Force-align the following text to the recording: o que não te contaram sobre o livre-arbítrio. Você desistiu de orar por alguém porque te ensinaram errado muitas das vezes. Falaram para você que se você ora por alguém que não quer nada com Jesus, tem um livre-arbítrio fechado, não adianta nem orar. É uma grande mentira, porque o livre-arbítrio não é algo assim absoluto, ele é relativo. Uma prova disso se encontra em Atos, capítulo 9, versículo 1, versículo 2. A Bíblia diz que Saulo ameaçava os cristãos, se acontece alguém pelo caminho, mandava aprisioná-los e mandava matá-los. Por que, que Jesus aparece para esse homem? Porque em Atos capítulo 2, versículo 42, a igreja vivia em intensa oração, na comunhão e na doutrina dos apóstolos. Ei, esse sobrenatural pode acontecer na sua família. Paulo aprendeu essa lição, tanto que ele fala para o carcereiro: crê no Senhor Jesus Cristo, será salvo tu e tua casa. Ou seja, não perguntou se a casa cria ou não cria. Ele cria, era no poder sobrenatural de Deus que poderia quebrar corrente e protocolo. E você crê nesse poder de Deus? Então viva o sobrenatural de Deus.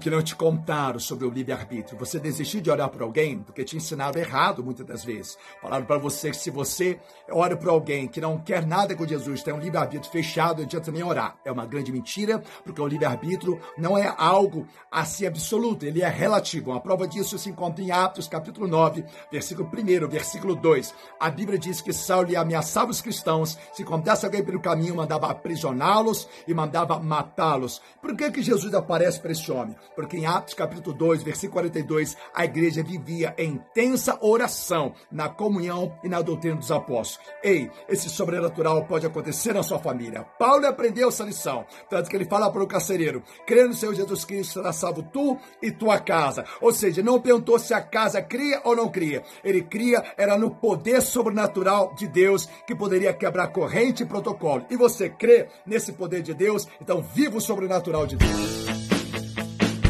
o 0.00 0.02
que 0.02 0.08
não 0.08 0.22
te 0.22 0.34
contaram 0.34 0.98
sobre 0.98 1.26
o 1.26 1.30
livre-arbítrio. 1.30 1.98
Você 1.98 2.18
desistiu 2.18 2.62
de 2.62 2.70
orar 2.70 2.88
por 2.88 3.02
alguém 3.02 3.38
porque 3.40 3.62
te 3.62 3.76
ensinaram 3.76 4.18
errado 4.18 4.64
muitas 4.64 4.86
das 4.86 5.04
vezes. 5.04 5.36
Falaram 5.60 5.84
para 5.84 5.98
você 5.98 6.30
que 6.30 6.38
se 6.38 6.50
você 6.50 6.98
ora 7.30 7.54
por 7.54 7.68
alguém 7.68 8.08
que 8.08 8.18
não 8.18 8.38
quer 8.38 8.66
nada 8.66 8.94
com 8.94 9.06
Jesus, 9.06 9.42
tem 9.42 9.52
um 9.52 9.58
livre-arbítrio 9.58 10.10
fechado, 10.10 10.58
não 10.58 10.64
adianta 10.64 10.90
nem 10.90 11.02
orar. 11.02 11.36
É 11.44 11.52
uma 11.52 11.66
grande 11.66 11.92
mentira, 11.92 12.42
porque 12.64 12.80
o 12.80 12.86
livre-arbítrio 12.86 13.60
não 13.76 13.98
é 13.98 14.12
algo 14.16 14.66
assim 14.90 15.26
absoluto, 15.26 15.84
ele 15.84 16.00
é 16.00 16.08
relativo. 16.08 16.70
Uma 16.70 16.80
prova 16.80 17.06
disso 17.06 17.38
se 17.38 17.50
encontra 17.50 17.84
em 17.84 17.90
Atos, 17.90 18.26
capítulo 18.26 18.66
9, 18.66 19.04
versículo 19.30 19.68
1, 19.68 20.08
versículo 20.08 20.56
2. 20.56 20.94
A 21.20 21.30
Bíblia 21.30 21.58
diz 21.58 21.82
que 21.82 21.92
Saulo 21.92 22.34
ameaçava 22.38 22.90
os 22.90 23.02
cristãos, 23.02 23.58
se 23.74 23.82
acontece 23.82 24.24
alguém 24.24 24.42
pelo 24.42 24.60
caminho, 24.60 24.96
mandava 24.96 25.30
aprisioná-los 25.30 26.26
e 26.48 26.54
mandava 26.54 26.98
matá-los. 26.98 27.82
Por 28.00 28.16
que, 28.16 28.30
que 28.30 28.42
Jesus 28.42 28.72
aparece 28.72 29.20
para 29.20 29.32
esse 29.32 29.52
homem? 29.52 29.76
Porque 30.00 30.16
em 30.16 30.24
Atos 30.24 30.54
capítulo 30.54 30.96
2, 30.96 31.22
versículo 31.22 31.60
42, 31.60 32.16
a 32.34 32.46
igreja 32.46 32.82
vivia 32.82 33.34
em 33.36 33.50
intensa 33.50 34.18
oração, 34.22 34.94
na 35.12 35.28
comunhão 35.28 35.94
e 36.02 36.08
na 36.08 36.22
doutrina 36.22 36.56
dos 36.56 36.72
apóstolos. 36.72 37.28
Ei, 37.44 37.70
esse 37.86 38.08
sobrenatural 38.08 38.86
pode 38.86 39.04
acontecer 39.04 39.52
na 39.52 39.62
sua 39.62 39.78
família. 39.78 40.24
Paulo 40.38 40.66
aprendeu 40.66 41.10
essa 41.10 41.22
lição, 41.22 41.66
tanto 41.90 42.08
que 42.08 42.16
ele 42.16 42.24
fala 42.24 42.50
para 42.50 42.62
o 42.62 42.66
carcereiro: 42.66 43.22
crê 43.46 43.64
no 43.64 43.74
Senhor 43.74 43.94
Jesus 43.94 44.24
Cristo, 44.24 44.54
será 44.54 44.72
salvo 44.72 45.02
tu 45.02 45.38
e 45.60 45.70
tua 45.70 45.98
casa. 45.98 46.46
Ou 46.62 46.72
seja, 46.72 47.02
não 47.02 47.20
perguntou 47.20 47.58
se 47.58 47.74
a 47.74 47.82
casa 47.82 48.22
cria 48.22 48.62
ou 48.64 48.74
não 48.74 48.88
cria. 48.88 49.22
Ele 49.44 49.60
cria, 49.60 50.02
era 50.16 50.38
no 50.38 50.50
poder 50.50 51.02
sobrenatural 51.02 51.94
de 51.94 52.08
Deus 52.08 52.48
que 52.66 52.74
poderia 52.74 53.12
quebrar 53.12 53.48
corrente 53.48 54.02
e 54.02 54.06
protocolo. 54.06 54.64
E 54.70 54.76
você 54.76 55.10
crê 55.10 55.48
nesse 55.66 55.92
poder 55.92 56.22
de 56.22 56.32
Deus? 56.32 56.66
Então 56.80 57.02
viva 57.02 57.36
o 57.36 57.40
sobrenatural 57.40 58.06
de 58.06 58.16
Deus. 58.16 58.79